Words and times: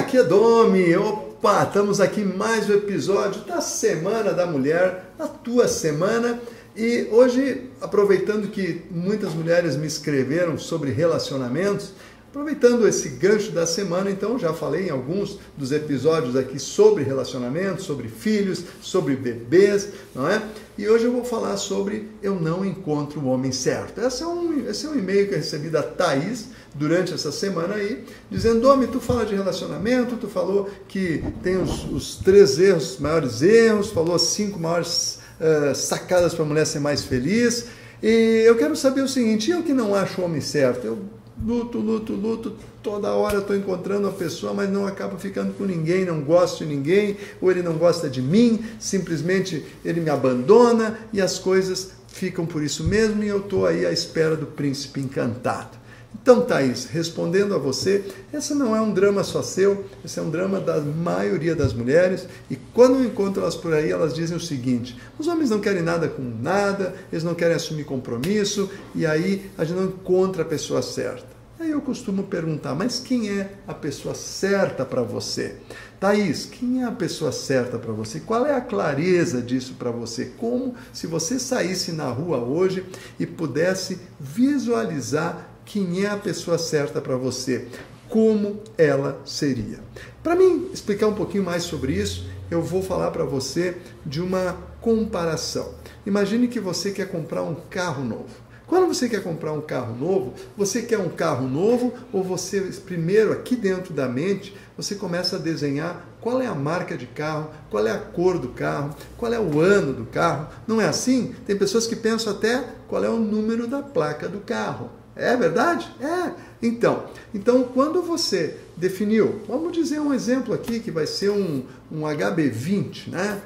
aqui 0.00 0.16
é 0.16 0.24
Domi. 0.24 0.96
Opa, 0.96 1.62
estamos 1.62 2.00
aqui 2.00 2.22
em 2.22 2.24
mais 2.24 2.70
um 2.70 2.72
episódio 2.72 3.42
da 3.42 3.60
Semana 3.60 4.32
da 4.32 4.46
Mulher, 4.46 5.04
a 5.18 5.26
tua 5.26 5.68
semana. 5.68 6.40
E 6.74 7.06
hoje, 7.12 7.68
aproveitando 7.82 8.48
que 8.48 8.82
muitas 8.90 9.34
mulheres 9.34 9.76
me 9.76 9.86
escreveram 9.86 10.56
sobre 10.56 10.90
relacionamentos, 10.90 11.92
Aproveitando 12.30 12.86
esse 12.86 13.08
gancho 13.08 13.50
da 13.50 13.66
semana, 13.66 14.08
então, 14.08 14.38
já 14.38 14.54
falei 14.54 14.86
em 14.86 14.90
alguns 14.90 15.36
dos 15.58 15.72
episódios 15.72 16.36
aqui 16.36 16.60
sobre 16.60 17.02
relacionamentos, 17.02 17.84
sobre 17.84 18.06
filhos, 18.06 18.62
sobre 18.80 19.16
bebês, 19.16 19.88
não 20.14 20.30
é? 20.30 20.40
E 20.78 20.88
hoje 20.88 21.06
eu 21.06 21.12
vou 21.12 21.24
falar 21.24 21.56
sobre 21.56 22.08
Eu 22.22 22.36
Não 22.36 22.64
Encontro 22.64 23.18
o 23.18 23.26
Homem 23.26 23.50
Certo. 23.50 24.00
Esse 24.00 24.22
é 24.22 24.26
um, 24.28 24.64
esse 24.64 24.86
é 24.86 24.88
um 24.88 24.96
e-mail 24.96 25.26
que 25.26 25.34
eu 25.34 25.38
recebi 25.38 25.68
da 25.70 25.82
Thaís 25.82 26.50
durante 26.72 27.12
essa 27.12 27.32
semana 27.32 27.74
aí, 27.74 28.04
dizendo: 28.30 28.60
Domi, 28.60 28.86
tu 28.86 29.00
fala 29.00 29.26
de 29.26 29.34
relacionamento, 29.34 30.16
tu 30.16 30.28
falou 30.28 30.70
que 30.86 31.24
tem 31.42 31.60
os, 31.60 31.84
os 31.90 32.14
três 32.14 32.60
erros, 32.60 32.96
maiores 33.00 33.42
erros, 33.42 33.90
falou 33.90 34.14
as 34.14 34.22
cinco 34.22 34.56
maiores 34.56 35.18
uh, 35.40 35.74
sacadas 35.74 36.32
para 36.32 36.44
a 36.44 36.48
mulher 36.48 36.64
ser 36.64 36.78
mais 36.78 37.02
feliz. 37.02 37.66
E 38.00 38.44
eu 38.46 38.56
quero 38.56 38.76
saber 38.76 39.02
o 39.02 39.08
seguinte: 39.08 39.50
eu 39.50 39.64
que 39.64 39.72
não 39.72 39.96
acho 39.96 40.20
o 40.20 40.24
homem 40.24 40.40
certo, 40.40 40.86
eu 40.86 41.19
luto, 41.44 41.78
luto, 41.78 42.12
luto, 42.12 42.56
toda 42.82 43.12
hora 43.12 43.38
estou 43.38 43.56
encontrando 43.56 44.08
uma 44.08 44.12
pessoa, 44.12 44.52
mas 44.52 44.70
não 44.70 44.86
acabo 44.86 45.18
ficando 45.18 45.52
com 45.54 45.64
ninguém, 45.64 46.04
não 46.04 46.20
gosto 46.20 46.64
de 46.64 46.74
ninguém, 46.74 47.16
ou 47.40 47.50
ele 47.50 47.62
não 47.62 47.74
gosta 47.74 48.08
de 48.08 48.20
mim, 48.20 48.64
simplesmente 48.78 49.64
ele 49.84 50.00
me 50.00 50.10
abandona 50.10 50.98
e 51.12 51.20
as 51.20 51.38
coisas 51.38 51.92
ficam 52.08 52.44
por 52.44 52.62
isso 52.62 52.84
mesmo 52.84 53.22
e 53.22 53.28
eu 53.28 53.38
estou 53.38 53.66
aí 53.66 53.86
à 53.86 53.92
espera 53.92 54.36
do 54.36 54.46
príncipe 54.46 55.00
encantado. 55.00 55.80
Então, 56.22 56.42
Thaís, 56.42 56.86
respondendo 56.86 57.54
a 57.54 57.58
você, 57.58 58.04
esse 58.32 58.52
não 58.52 58.76
é 58.76 58.80
um 58.80 58.92
drama 58.92 59.24
só 59.24 59.42
seu, 59.42 59.86
esse 60.04 60.18
é 60.18 60.22
um 60.22 60.28
drama 60.28 60.60
da 60.60 60.78
maioria 60.80 61.54
das 61.54 61.72
mulheres, 61.72 62.26
e 62.50 62.56
quando 62.74 62.96
eu 62.96 63.04
encontro 63.04 63.40
elas 63.40 63.56
por 63.56 63.72
aí, 63.72 63.90
elas 63.90 64.12
dizem 64.12 64.36
o 64.36 64.40
seguinte: 64.40 64.98
os 65.18 65.28
homens 65.28 65.48
não 65.48 65.60
querem 65.60 65.82
nada 65.82 66.08
com 66.08 66.20
nada, 66.20 66.94
eles 67.10 67.24
não 67.24 67.34
querem 67.34 67.56
assumir 67.56 67.84
compromisso, 67.84 68.68
e 68.94 69.06
aí 69.06 69.50
a 69.56 69.64
gente 69.64 69.78
não 69.78 69.86
encontra 69.86 70.42
a 70.42 70.44
pessoa 70.44 70.82
certa. 70.82 71.39
Aí 71.60 71.72
eu 71.72 71.82
costumo 71.82 72.22
perguntar, 72.22 72.74
mas 72.74 73.00
quem 73.00 73.28
é 73.28 73.52
a 73.68 73.74
pessoa 73.74 74.14
certa 74.14 74.82
para 74.82 75.02
você? 75.02 75.56
Thaís, 76.00 76.46
quem 76.46 76.82
é 76.82 76.86
a 76.86 76.90
pessoa 76.90 77.30
certa 77.32 77.78
para 77.78 77.92
você? 77.92 78.18
Qual 78.18 78.46
é 78.46 78.54
a 78.54 78.62
clareza 78.62 79.42
disso 79.42 79.74
para 79.74 79.90
você? 79.90 80.32
Como 80.38 80.74
se 80.90 81.06
você 81.06 81.38
saísse 81.38 81.92
na 81.92 82.06
rua 82.06 82.38
hoje 82.38 82.86
e 83.18 83.26
pudesse 83.26 84.00
visualizar 84.18 85.50
quem 85.66 86.02
é 86.02 86.08
a 86.08 86.16
pessoa 86.16 86.56
certa 86.56 86.98
para 86.98 87.18
você, 87.18 87.68
como 88.08 88.62
ela 88.78 89.20
seria. 89.26 89.80
Para 90.22 90.34
mim 90.34 90.70
explicar 90.72 91.08
um 91.08 91.14
pouquinho 91.14 91.44
mais 91.44 91.64
sobre 91.64 91.92
isso, 91.92 92.26
eu 92.50 92.62
vou 92.62 92.82
falar 92.82 93.10
para 93.10 93.24
você 93.24 93.76
de 94.06 94.22
uma 94.22 94.56
comparação. 94.80 95.74
Imagine 96.06 96.48
que 96.48 96.58
você 96.58 96.90
quer 96.90 97.08
comprar 97.10 97.42
um 97.42 97.54
carro 97.54 98.02
novo. 98.02 98.49
Quando 98.70 98.86
você 98.86 99.08
quer 99.08 99.20
comprar 99.20 99.52
um 99.52 99.60
carro 99.60 99.96
novo, 99.96 100.32
você 100.56 100.80
quer 100.80 100.98
um 100.98 101.08
carro 101.08 101.44
novo 101.48 101.92
ou 102.12 102.22
você 102.22 102.60
primeiro 102.86 103.32
aqui 103.32 103.56
dentro 103.56 103.92
da 103.92 104.06
mente, 104.08 104.56
você 104.76 104.94
começa 104.94 105.34
a 105.34 105.38
desenhar 105.40 106.06
qual 106.20 106.40
é 106.40 106.46
a 106.46 106.54
marca 106.54 106.96
de 106.96 107.04
carro, 107.04 107.50
qual 107.68 107.84
é 107.84 107.90
a 107.90 107.98
cor 107.98 108.38
do 108.38 108.50
carro, 108.50 108.94
qual 109.16 109.32
é 109.32 109.40
o 109.40 109.58
ano 109.58 109.92
do 109.92 110.04
carro. 110.04 110.46
Não 110.68 110.80
é 110.80 110.86
assim? 110.86 111.34
Tem 111.44 111.58
pessoas 111.58 111.88
que 111.88 111.96
pensam 111.96 112.32
até 112.32 112.64
qual 112.86 113.02
é 113.02 113.08
o 113.08 113.18
número 113.18 113.66
da 113.66 113.82
placa 113.82 114.28
do 114.28 114.38
carro. 114.38 114.88
É 115.16 115.36
verdade? 115.36 115.92
É. 116.00 116.30
Então, 116.62 117.06
então 117.34 117.64
quando 117.64 118.00
você 118.00 118.56
definiu, 118.76 119.40
vamos 119.48 119.72
dizer 119.72 119.98
um 119.98 120.14
exemplo 120.14 120.54
aqui 120.54 120.78
que 120.78 120.92
vai 120.92 121.08
ser 121.08 121.30
um, 121.30 121.64
um 121.90 122.02
HB20, 122.02 123.08
né? 123.08 123.42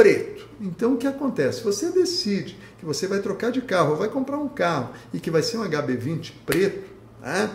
Preto. 0.00 0.48
Então 0.58 0.94
o 0.94 0.96
que 0.96 1.06
acontece? 1.06 1.62
Você 1.62 1.90
decide 1.90 2.56
que 2.78 2.86
você 2.86 3.06
vai 3.06 3.20
trocar 3.20 3.52
de 3.52 3.60
carro, 3.60 3.90
ou 3.90 3.96
vai 3.98 4.08
comprar 4.08 4.38
um 4.38 4.48
carro 4.48 4.94
e 5.12 5.20
que 5.20 5.30
vai 5.30 5.42
ser 5.42 5.58
um 5.58 5.62
HB20 5.62 6.32
preto, 6.46 6.90
né? 7.20 7.50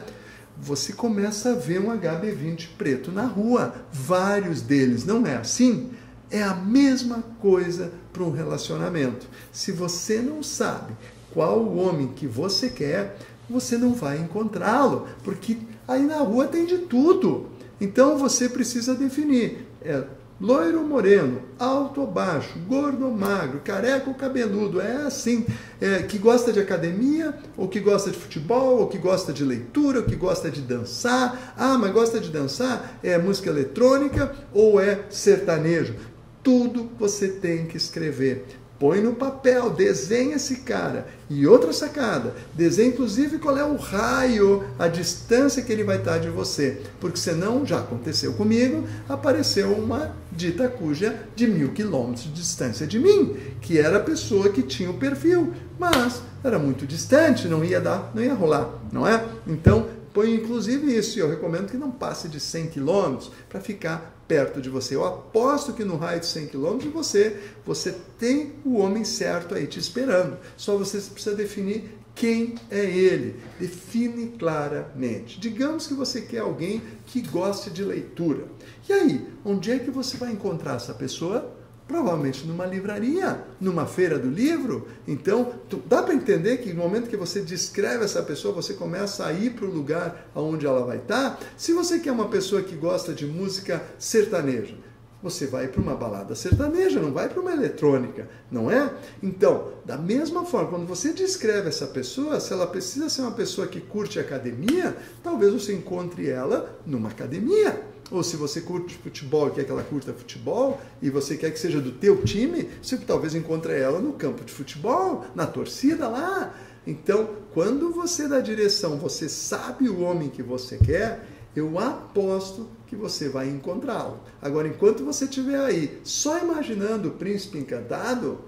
Você 0.55 0.93
começa 0.93 1.53
a 1.53 1.55
ver 1.55 1.79
um 1.81 1.87
HB20 1.87 2.67
preto 2.77 3.11
na 3.11 3.25
rua, 3.25 3.73
vários 3.91 4.61
deles, 4.61 5.03
não 5.03 5.25
é 5.25 5.37
assim? 5.37 5.89
É 6.29 6.43
a 6.43 6.53
mesma 6.53 7.23
coisa 7.41 7.91
para 8.13 8.21
um 8.21 8.31
relacionamento. 8.31 9.27
Se 9.51 9.71
você 9.71 10.19
não 10.21 10.43
sabe 10.43 10.93
qual 11.33 11.59
o 11.59 11.77
homem 11.77 12.09
que 12.09 12.27
você 12.27 12.69
quer, 12.69 13.17
você 13.49 13.75
não 13.75 13.95
vai 13.95 14.19
encontrá-lo, 14.19 15.07
porque 15.23 15.57
aí 15.87 16.03
na 16.03 16.19
rua 16.19 16.45
tem 16.45 16.67
de 16.67 16.77
tudo. 16.77 17.49
Então 17.81 18.19
você 18.19 18.47
precisa 18.47 18.93
definir: 18.93 19.67
é 19.81 20.03
loiro 20.39 20.79
ou 20.79 20.85
moreno, 20.85 21.41
alto 21.57 22.01
ou 22.01 22.07
baixo, 22.07 22.59
gordo 22.67 23.05
ou 23.05 23.11
magro, 23.11 23.61
careca 23.63 24.09
ou 24.09 24.15
cabeludo, 24.15 24.81
é 24.81 24.97
assim, 24.97 25.45
é, 25.79 25.99
que 25.99 26.17
gosta 26.17 26.51
de 26.51 26.59
academia, 26.59 27.33
ou 27.55 27.67
que 27.67 27.79
gosta 27.79 28.11
de 28.11 28.17
futebol, 28.17 28.79
ou 28.79 28.87
que 28.87 28.97
gosta 28.97 29.31
de 29.31 29.43
leitura, 29.43 29.99
ou 29.99 30.05
que 30.05 30.15
gosta 30.15 30.49
de 30.49 30.61
dançar. 30.61 31.53
Ah, 31.57 31.77
mas 31.77 31.91
gosta 31.91 32.19
de 32.19 32.29
dançar? 32.29 32.99
É 33.01 33.17
música 33.17 33.49
eletrônica 33.49 34.35
ou 34.53 34.79
é 34.79 35.05
sertanejo? 35.09 35.95
Tudo 36.43 36.89
você 36.99 37.27
tem 37.27 37.65
que 37.65 37.77
escrever. 37.77 38.64
Põe 38.77 38.99
no 38.99 39.13
papel, 39.13 39.69
desenha 39.69 40.35
esse 40.35 40.57
cara. 40.57 41.07
E 41.29 41.47
outra 41.47 41.71
sacada, 41.71 42.35
desenha 42.53 42.89
inclusive 42.89 43.37
qual 43.37 43.57
é 43.57 43.63
o 43.63 43.77
raio, 43.77 44.65
a 44.77 44.87
distância 44.87 45.61
que 45.61 45.71
ele 45.71 45.83
vai 45.83 45.97
estar 45.97 46.17
de 46.17 46.29
você. 46.29 46.81
Porque 46.99 47.17
senão, 47.17 47.65
já 47.65 47.79
aconteceu 47.79 48.33
comigo, 48.33 48.85
apareceu 49.07 49.71
uma 49.71 50.13
dita 50.31 50.67
cuja 50.67 51.15
de 51.35 51.47
mil 51.47 51.71
quilômetros 51.71 52.25
de 52.25 52.33
distância 52.33 52.85
de 52.85 52.99
mim, 52.99 53.37
que 53.61 53.79
era 53.79 53.97
a 53.97 54.03
pessoa 54.03 54.49
que 54.49 54.61
tinha 54.61 54.89
o 54.89 54.97
perfil, 54.97 55.53
mas 55.79 56.21
era 56.43 56.59
muito 56.59 56.85
distante, 56.85 57.47
não 57.47 57.63
ia 57.63 57.79
dar, 57.79 58.11
não 58.13 58.21
ia 58.21 58.33
rolar, 58.33 58.69
não 58.91 59.07
é? 59.07 59.25
Então, 59.47 59.87
põe 60.13 60.33
inclusive 60.33 60.95
isso, 60.95 61.17
e 61.17 61.21
eu 61.21 61.29
recomendo 61.29 61.71
que 61.71 61.77
não 61.77 61.91
passe 61.91 62.27
de 62.27 62.39
100 62.39 62.67
quilômetros 62.67 63.31
para 63.49 63.59
ficar 63.59 64.14
perto 64.27 64.61
de 64.61 64.69
você. 64.69 64.95
Eu 64.95 65.05
aposto 65.05 65.73
que 65.73 65.83
no 65.83 65.97
raio 65.97 66.19
de 66.19 66.25
100 66.25 66.47
quilômetros 66.47 66.83
de 66.83 66.89
você, 66.89 67.39
você 67.65 67.95
tem 68.17 68.53
o 68.65 68.77
homem 68.77 69.03
certo 69.03 69.55
aí 69.55 69.67
te 69.67 69.79
esperando. 69.79 70.37
Só 70.57 70.77
você 70.77 70.99
precisa 70.99 71.35
definir 71.35 71.95
quem 72.15 72.55
é 72.71 72.83
ele. 72.83 73.35
Define 73.59 74.27
claramente. 74.37 75.39
Digamos 75.39 75.85
que 75.85 75.93
você 75.93 76.21
quer 76.21 76.39
alguém 76.39 76.81
que 77.05 77.21
goste 77.21 77.69
de 77.69 77.83
leitura. 77.83 78.45
E 78.87 78.93
aí, 78.93 79.27
onde 79.43 79.71
é 79.71 79.79
que 79.79 79.91
você 79.91 80.15
vai 80.17 80.31
encontrar 80.31 80.75
essa 80.75 80.93
pessoa? 80.93 81.53
Provavelmente 81.87 82.47
numa 82.47 82.65
livraria, 82.65 83.43
numa 83.61 83.85
feira 83.85 84.17
do 84.17 84.27
livro. 84.27 84.87
Então, 85.07 85.53
tu, 85.69 85.81
dá 85.85 86.01
para 86.01 86.15
entender 86.15 86.57
que 86.57 86.73
no 86.73 86.81
momento 86.81 87.09
que 87.09 87.15
você 87.15 87.41
descreve 87.41 88.03
essa 88.03 88.23
pessoa, 88.23 88.53
você 88.53 88.73
começa 88.73 89.25
a 89.25 89.31
ir 89.31 89.51
para 89.51 89.65
o 89.65 89.71
lugar 89.71 90.29
onde 90.33 90.65
ela 90.65 90.83
vai 90.83 90.97
estar. 90.97 91.39
Se 91.55 91.73
você 91.73 91.99
quer 91.99 92.11
uma 92.11 92.27
pessoa 92.27 92.63
que 92.63 92.75
gosta 92.75 93.13
de 93.13 93.27
música 93.27 93.83
sertaneja, 93.99 94.75
você 95.21 95.47
vai 95.47 95.67
para 95.67 95.81
uma 95.81 95.95
balada 95.95 96.35
sertaneja, 96.35 96.99
não 96.99 97.11
vai 97.11 97.27
para 97.27 97.41
uma 97.41 97.51
eletrônica, 97.51 98.29
não 98.51 98.69
é? 98.69 98.93
Então, 99.23 99.69
da 99.83 99.97
mesma 99.97 100.45
forma, 100.45 100.69
quando 100.69 100.85
você 100.85 101.13
descreve 101.13 101.69
essa 101.69 101.87
pessoa, 101.87 102.39
se 102.39 102.53
ela 102.53 102.67
precisa 102.67 103.09
ser 103.09 103.21
uma 103.21 103.31
pessoa 103.31 103.67
que 103.67 103.81
curte 103.81 104.19
academia, 104.19 104.95
talvez 105.23 105.53
você 105.53 105.73
encontre 105.73 106.29
ela 106.29 106.79
numa 106.85 107.09
academia. 107.09 107.81
Ou 108.11 108.21
se 108.21 108.37
você 108.37 108.61
curte 108.61 108.95
futebol 108.97 109.47
e 109.47 109.51
quer 109.51 109.63
que 109.63 109.71
ela 109.71 109.83
curta 109.83 110.13
futebol, 110.13 110.79
e 111.01 111.09
você 111.09 111.35
quer 111.35 111.51
que 111.51 111.59
seja 111.59 111.81
do 111.81 111.91
teu 111.91 112.21
time, 112.23 112.69
você 112.81 112.97
talvez 112.97 113.33
encontre 113.33 113.73
ela 113.73 113.99
no 113.99 114.13
campo 114.13 114.43
de 114.43 114.53
futebol, 114.53 115.25
na 115.33 115.47
torcida 115.47 116.07
lá. 116.07 116.53
Então, 116.85 117.29
quando 117.51 117.91
você 117.91 118.27
dá 118.27 118.39
direção, 118.39 118.97
você 118.97 119.27
sabe 119.27 119.89
o 119.89 120.01
homem 120.01 120.29
que 120.29 120.43
você 120.43 120.77
quer, 120.77 121.25
eu 121.55 121.79
aposto 121.79 122.67
que 122.87 122.95
você 122.95 123.29
vai 123.29 123.49
encontrá-lo. 123.49 124.19
Agora, 124.41 124.67
enquanto 124.67 125.05
você 125.05 125.25
estiver 125.25 125.59
aí 125.59 125.99
só 126.03 126.37
imaginando 126.39 127.09
o 127.09 127.13
príncipe 127.13 127.57
encantado, 127.57 128.39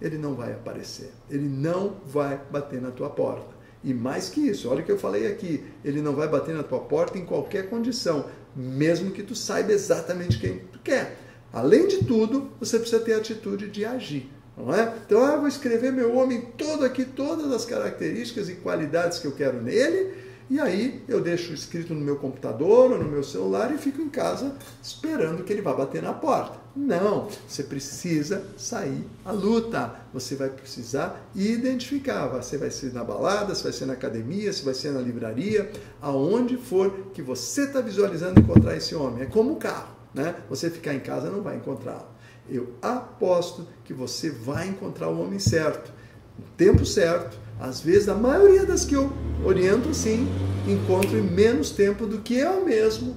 ele 0.00 0.16
não 0.16 0.34
vai 0.34 0.52
aparecer. 0.52 1.12
Ele 1.28 1.46
não 1.46 1.96
vai 2.06 2.40
bater 2.50 2.80
na 2.80 2.90
tua 2.90 3.10
porta. 3.10 3.60
E 3.82 3.94
mais 3.94 4.28
que 4.28 4.40
isso, 4.40 4.68
olha 4.68 4.82
o 4.82 4.84
que 4.84 4.92
eu 4.92 4.98
falei 4.98 5.26
aqui, 5.26 5.64
ele 5.84 6.02
não 6.02 6.14
vai 6.14 6.28
bater 6.28 6.54
na 6.54 6.62
tua 6.62 6.80
porta 6.80 7.18
em 7.18 7.24
qualquer 7.24 7.70
condição, 7.70 8.26
mesmo 8.54 9.10
que 9.10 9.22
tu 9.22 9.34
saiba 9.34 9.72
exatamente 9.72 10.38
quem 10.38 10.58
tu 10.70 10.78
quer. 10.80 11.16
Além 11.52 11.88
de 11.88 12.04
tudo, 12.04 12.50
você 12.60 12.78
precisa 12.78 13.02
ter 13.02 13.14
a 13.14 13.18
atitude 13.18 13.68
de 13.68 13.84
agir. 13.84 14.30
Não 14.56 14.74
é? 14.74 14.94
Então, 15.06 15.24
ah, 15.24 15.36
vou 15.36 15.48
escrever 15.48 15.90
meu 15.90 16.14
homem 16.14 16.42
todo 16.58 16.84
aqui, 16.84 17.04
todas 17.04 17.50
as 17.50 17.64
características 17.64 18.48
e 18.50 18.56
qualidades 18.56 19.18
que 19.18 19.26
eu 19.26 19.32
quero 19.32 19.62
nele, 19.62 20.12
E 20.50 20.58
aí 20.58 21.04
eu 21.06 21.20
deixo 21.20 21.54
escrito 21.54 21.94
no 21.94 22.00
meu 22.00 22.16
computador 22.16 22.90
ou 22.90 22.98
no 22.98 23.08
meu 23.08 23.22
celular 23.22 23.72
e 23.72 23.78
fico 23.78 24.02
em 24.02 24.08
casa 24.08 24.56
esperando 24.82 25.44
que 25.44 25.52
ele 25.52 25.62
vá 25.62 25.72
bater 25.72 26.02
na 26.02 26.12
porta. 26.12 26.58
Não, 26.74 27.28
você 27.46 27.62
precisa 27.62 28.44
sair 28.56 29.06
à 29.24 29.30
luta. 29.30 29.94
Você 30.12 30.34
vai 30.34 30.50
precisar 30.50 31.24
identificar. 31.36 32.26
Você 32.26 32.58
vai 32.58 32.68
ser 32.68 32.92
na 32.92 33.04
balada, 33.04 33.54
você 33.54 33.62
vai 33.62 33.72
ser 33.72 33.86
na 33.86 33.92
academia, 33.92 34.52
você 34.52 34.64
vai 34.64 34.74
ser 34.74 34.90
na 34.90 35.00
livraria, 35.00 35.70
aonde 36.02 36.56
for 36.56 36.90
que 37.14 37.22
você 37.22 37.66
está 37.66 37.80
visualizando 37.80 38.40
encontrar 38.40 38.76
esse 38.76 38.92
homem. 38.92 39.22
É 39.22 39.26
como 39.26 39.52
um 39.52 39.56
carro, 39.56 39.94
né? 40.12 40.34
Você 40.48 40.68
ficar 40.68 40.94
em 40.94 41.00
casa 41.00 41.30
não 41.30 41.42
vai 41.42 41.56
encontrá-lo. 41.56 42.08
Eu 42.48 42.74
aposto 42.82 43.68
que 43.84 43.94
você 43.94 44.30
vai 44.30 44.66
encontrar 44.66 45.10
o 45.10 45.20
homem 45.20 45.38
certo, 45.38 45.92
no 46.36 46.44
tempo 46.56 46.84
certo. 46.84 47.38
Às 47.60 47.80
vezes, 47.80 48.08
a 48.08 48.14
maioria 48.14 48.64
das 48.64 48.84
que 48.84 48.94
eu 48.94 49.12
oriento, 49.44 49.92
sim, 49.92 50.26
encontro 50.66 51.18
em 51.18 51.22
menos 51.22 51.70
tempo 51.70 52.06
do 52.06 52.18
que 52.18 52.34
eu 52.34 52.64
mesmo 52.64 53.16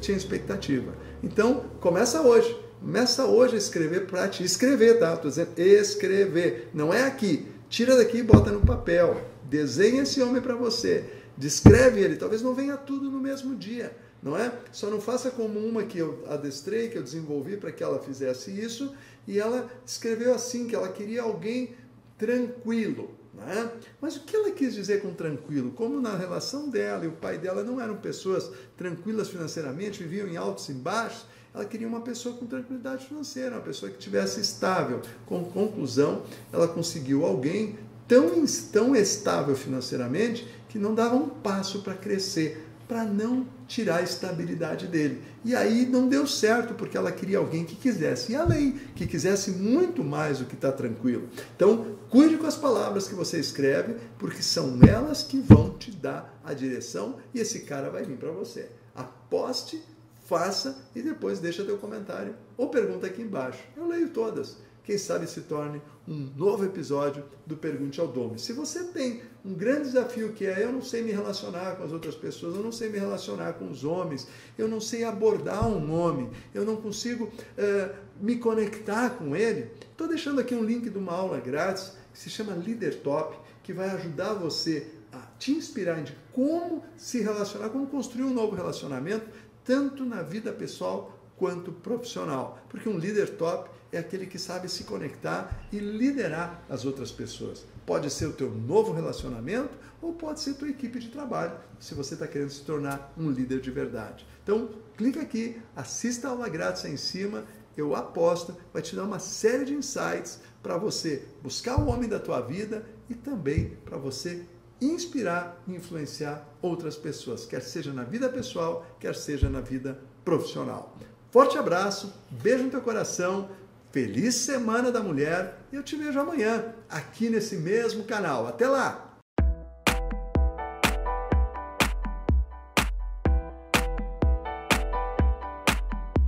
tinha 0.00 0.16
expectativa. 0.16 0.92
Então, 1.22 1.64
começa 1.80 2.22
hoje. 2.22 2.56
Começa 2.80 3.24
hoje 3.24 3.54
a 3.54 3.58
escrever 3.58 4.06
para 4.06 4.28
te 4.28 4.44
escrever, 4.44 4.98
tá? 4.98 5.14
Estou 5.14 5.30
dizendo 5.30 5.50
escrever. 5.56 6.70
Não 6.72 6.92
é 6.92 7.04
aqui. 7.04 7.46
Tira 7.68 7.96
daqui 7.96 8.18
e 8.18 8.22
bota 8.22 8.50
no 8.50 8.60
papel. 8.60 9.20
Desenha 9.44 10.02
esse 10.02 10.22
homem 10.22 10.40
para 10.40 10.54
você. 10.54 11.04
Descreve 11.36 12.00
ele. 12.00 12.16
Talvez 12.16 12.42
não 12.42 12.54
venha 12.54 12.76
tudo 12.76 13.10
no 13.10 13.20
mesmo 13.20 13.54
dia 13.56 13.92
não 14.22 14.36
é? 14.36 14.52
Só 14.72 14.90
não 14.90 15.00
faça 15.00 15.30
como 15.30 15.58
uma 15.60 15.84
que 15.84 15.98
eu 15.98 16.24
adestrei, 16.28 16.88
que 16.88 16.98
eu 16.98 17.02
desenvolvi 17.02 17.56
para 17.56 17.70
que 17.70 17.82
ela 17.82 18.00
fizesse 18.00 18.50
isso, 18.50 18.92
e 19.26 19.38
ela 19.38 19.70
escreveu 19.86 20.34
assim, 20.34 20.66
que 20.66 20.74
ela 20.74 20.88
queria 20.88 21.22
alguém 21.22 21.76
tranquilo. 22.18 23.14
É? 23.42 23.68
Mas 24.00 24.16
o 24.16 24.20
que 24.20 24.34
ela 24.34 24.50
quis 24.50 24.74
dizer 24.74 25.02
com 25.02 25.12
tranquilo? 25.12 25.70
Como 25.72 26.00
na 26.00 26.16
relação 26.16 26.68
dela 26.68 27.04
e 27.04 27.08
o 27.08 27.12
pai 27.12 27.38
dela 27.38 27.62
não 27.62 27.80
eram 27.80 27.96
pessoas 27.96 28.50
tranquilas 28.76 29.28
financeiramente, 29.28 30.02
viviam 30.02 30.26
em 30.26 30.36
altos 30.36 30.68
e 30.68 30.72
baixos, 30.72 31.26
ela 31.54 31.64
queria 31.64 31.88
uma 31.88 32.00
pessoa 32.00 32.36
com 32.36 32.46
tranquilidade 32.46 33.06
financeira, 33.06 33.56
uma 33.56 33.62
pessoa 33.62 33.90
que 33.90 33.98
tivesse 33.98 34.40
estável. 34.40 35.00
Com 35.24 35.44
conclusão, 35.44 36.22
ela 36.52 36.68
conseguiu 36.68 37.24
alguém 37.24 37.78
tão, 38.06 38.44
tão 38.72 38.94
estável 38.94 39.56
financeiramente 39.56 40.46
que 40.68 40.78
não 40.78 40.94
dava 40.94 41.16
um 41.16 41.28
passo 41.28 41.80
para 41.82 41.94
crescer, 41.94 42.65
para 42.86 43.04
não 43.04 43.46
tirar 43.66 43.96
a 43.96 44.02
estabilidade 44.02 44.86
dele. 44.86 45.22
E 45.44 45.54
aí 45.54 45.86
não 45.86 46.08
deu 46.08 46.26
certo, 46.26 46.74
porque 46.74 46.96
ela 46.96 47.10
queria 47.10 47.38
alguém 47.38 47.64
que 47.64 47.74
quisesse 47.74 48.32
ir 48.32 48.36
além, 48.36 48.72
que 48.94 49.06
quisesse 49.06 49.50
muito 49.50 50.04
mais 50.04 50.38
do 50.38 50.44
que 50.44 50.54
está 50.54 50.70
tranquilo. 50.70 51.28
Então, 51.54 51.96
cuide 52.08 52.36
com 52.36 52.46
as 52.46 52.56
palavras 52.56 53.08
que 53.08 53.14
você 53.14 53.38
escreve, 53.38 53.96
porque 54.18 54.42
são 54.42 54.78
elas 54.88 55.22
que 55.22 55.38
vão 55.40 55.70
te 55.70 55.90
dar 55.90 56.38
a 56.44 56.54
direção 56.54 57.16
e 57.34 57.40
esse 57.40 57.60
cara 57.60 57.90
vai 57.90 58.04
vir 58.04 58.16
para 58.16 58.30
você. 58.30 58.70
Aposte, 58.94 59.82
faça 60.26 60.78
e 60.94 61.02
depois 61.02 61.38
deixa 61.38 61.64
teu 61.64 61.78
comentário 61.78 62.34
ou 62.56 62.68
pergunta 62.68 63.06
aqui 63.06 63.22
embaixo. 63.22 63.62
Eu 63.76 63.86
leio 63.86 64.08
todas 64.10 64.56
quem 64.86 64.96
sabe 64.96 65.26
se 65.26 65.40
torne 65.40 65.82
um 66.08 66.30
novo 66.36 66.64
episódio 66.64 67.24
do 67.44 67.56
Pergunte 67.56 68.00
ao 68.00 68.06
Dome. 68.06 68.38
Se 68.38 68.52
você 68.52 68.84
tem 68.84 69.22
um 69.44 69.54
grande 69.54 69.84
desafio 69.84 70.32
que 70.32 70.46
é 70.46 70.62
eu 70.62 70.72
não 70.72 70.82
sei 70.82 71.02
me 71.02 71.10
relacionar 71.10 71.76
com 71.76 71.82
as 71.82 71.92
outras 71.92 72.14
pessoas, 72.14 72.54
eu 72.54 72.62
não 72.62 72.70
sei 72.70 72.88
me 72.88 72.98
relacionar 72.98 73.54
com 73.54 73.68
os 73.70 73.84
homens, 73.84 74.26
eu 74.56 74.68
não 74.68 74.80
sei 74.80 75.04
abordar 75.04 75.68
um 75.68 75.92
homem, 75.92 76.30
eu 76.54 76.64
não 76.64 76.76
consigo 76.76 77.24
uh, 77.24 77.94
me 78.20 78.36
conectar 78.36 79.10
com 79.10 79.34
ele, 79.34 79.70
estou 79.90 80.06
deixando 80.06 80.40
aqui 80.40 80.54
um 80.54 80.64
link 80.64 80.88
de 80.88 80.98
uma 80.98 81.12
aula 81.12 81.40
grátis 81.40 81.92
que 82.12 82.18
se 82.18 82.30
chama 82.30 82.54
Leader 82.54 83.00
Top, 83.00 83.36
que 83.62 83.72
vai 83.72 83.90
ajudar 83.90 84.34
você 84.34 84.86
a 85.12 85.18
te 85.38 85.52
inspirar 85.52 86.02
de 86.02 86.16
como 86.32 86.84
se 86.96 87.20
relacionar, 87.20 87.68
como 87.70 87.86
construir 87.86 88.24
um 88.24 88.32
novo 88.32 88.54
relacionamento, 88.54 89.26
tanto 89.64 90.04
na 90.04 90.22
vida 90.22 90.52
pessoal 90.52 91.15
quanto 91.36 91.72
profissional. 91.72 92.58
Porque 92.68 92.88
um 92.88 92.98
líder 92.98 93.36
top 93.36 93.70
é 93.92 93.98
aquele 93.98 94.26
que 94.26 94.38
sabe 94.38 94.68
se 94.68 94.84
conectar 94.84 95.66
e 95.72 95.78
liderar 95.78 96.64
as 96.68 96.84
outras 96.84 97.10
pessoas. 97.10 97.64
Pode 97.84 98.10
ser 98.10 98.26
o 98.26 98.32
teu 98.32 98.50
novo 98.50 98.92
relacionamento 98.92 99.76
ou 100.02 100.12
pode 100.12 100.40
ser 100.40 100.54
tua 100.54 100.68
equipe 100.68 100.98
de 100.98 101.08
trabalho, 101.08 101.58
se 101.78 101.94
você 101.94 102.14
está 102.14 102.26
querendo 102.26 102.50
se 102.50 102.62
tornar 102.62 103.12
um 103.16 103.30
líder 103.30 103.60
de 103.60 103.70
verdade. 103.70 104.26
Então, 104.42 104.70
clica 104.96 105.20
aqui, 105.20 105.60
assista 105.74 106.28
a 106.28 106.30
aula 106.32 106.48
grátis 106.48 106.84
aí 106.84 106.92
em 106.92 106.96
cima, 106.96 107.44
eu 107.76 107.94
aposto, 107.94 108.56
vai 108.72 108.82
te 108.82 108.96
dar 108.96 109.04
uma 109.04 109.18
série 109.18 109.64
de 109.64 109.74
insights 109.74 110.40
para 110.62 110.76
você 110.76 111.24
buscar 111.42 111.78
o 111.78 111.86
homem 111.86 112.08
da 112.08 112.18
tua 112.18 112.40
vida 112.40 112.84
e 113.08 113.14
também 113.14 113.76
para 113.84 113.98
você 113.98 114.46
inspirar 114.80 115.62
e 115.66 115.74
influenciar 115.74 116.46
outras 116.60 116.96
pessoas, 116.96 117.46
quer 117.46 117.62
seja 117.62 117.92
na 117.92 118.04
vida 118.04 118.28
pessoal, 118.28 118.86
quer 119.00 119.14
seja 119.14 119.48
na 119.48 119.60
vida 119.60 120.00
profissional. 120.24 120.96
Forte 121.36 121.58
abraço, 121.58 122.14
beijo 122.30 122.64
no 122.64 122.70
teu 122.70 122.80
coração, 122.80 123.50
feliz 123.92 124.36
Semana 124.36 124.90
da 124.90 125.02
Mulher 125.02 125.58
e 125.70 125.76
eu 125.76 125.82
te 125.82 125.94
vejo 125.94 126.18
amanhã 126.18 126.72
aqui 126.88 127.28
nesse 127.28 127.56
mesmo 127.56 128.04
canal. 128.04 128.46
Até 128.46 128.66
lá! 128.66 129.05